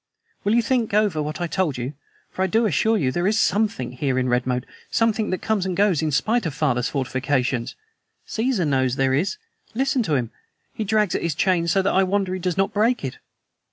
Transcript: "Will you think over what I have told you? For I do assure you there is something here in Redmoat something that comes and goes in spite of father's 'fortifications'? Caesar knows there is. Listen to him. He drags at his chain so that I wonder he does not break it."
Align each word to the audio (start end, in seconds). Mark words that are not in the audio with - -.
"Will 0.43 0.55
you 0.55 0.63
think 0.63 0.95
over 0.95 1.21
what 1.21 1.39
I 1.39 1.43
have 1.43 1.51
told 1.51 1.77
you? 1.77 1.93
For 2.31 2.41
I 2.41 2.47
do 2.47 2.65
assure 2.65 2.97
you 2.97 3.11
there 3.11 3.27
is 3.27 3.39
something 3.39 3.91
here 3.91 4.17
in 4.17 4.27
Redmoat 4.29 4.65
something 4.89 5.29
that 5.29 5.43
comes 5.43 5.63
and 5.63 5.77
goes 5.77 6.01
in 6.01 6.09
spite 6.09 6.47
of 6.47 6.55
father's 6.55 6.89
'fortifications'? 6.89 7.75
Caesar 8.25 8.65
knows 8.65 8.95
there 8.95 9.13
is. 9.13 9.37
Listen 9.75 10.01
to 10.01 10.15
him. 10.15 10.31
He 10.73 10.83
drags 10.85 11.13
at 11.13 11.21
his 11.21 11.35
chain 11.35 11.67
so 11.67 11.83
that 11.83 11.93
I 11.93 12.01
wonder 12.01 12.33
he 12.33 12.39
does 12.39 12.57
not 12.57 12.73
break 12.73 13.05
it." 13.05 13.19